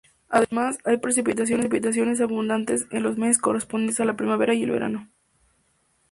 [0.29, 5.09] Además, hay precipitaciones abundantes en los meses correspondientes a la primavera y al verano.